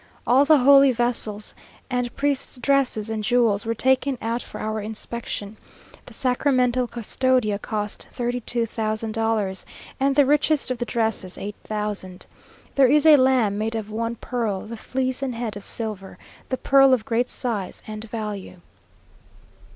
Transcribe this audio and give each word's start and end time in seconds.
All 0.25 0.45
the 0.45 0.57
holy 0.57 0.91
vessels 0.91 1.53
and 1.87 2.15
priests' 2.15 2.57
dresses 2.57 3.07
and 3.07 3.23
jewels 3.23 3.67
were 3.67 3.75
taken 3.75 4.17
out 4.19 4.41
for 4.41 4.59
our 4.59 4.81
inspection. 4.81 5.57
The 6.07 6.13
sacramental 6.15 6.87
custodía 6.87 7.61
cost 7.61 8.07
thirty 8.11 8.39
two 8.39 8.65
thousand 8.65 9.11
dollars, 9.11 9.63
and 9.99 10.15
the 10.15 10.25
richest 10.25 10.71
of 10.71 10.79
the 10.79 10.85
dresses 10.85 11.37
eight 11.37 11.57
thousand. 11.63 12.25
There 12.73 12.87
is 12.87 13.05
a 13.05 13.15
lamb 13.15 13.59
made 13.59 13.75
of 13.75 13.91
one 13.91 14.15
pearl, 14.15 14.65
the 14.65 14.75
fleece 14.75 15.21
and 15.21 15.35
head 15.35 15.55
of 15.55 15.63
silver; 15.65 16.17
the 16.49 16.57
pearl 16.57 16.95
of 16.95 17.05
great 17.05 17.29
size 17.29 17.83
and 17.85 18.03
value. 18.09 18.59